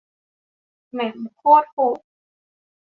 [0.93, 1.99] แม่มโคตรโหด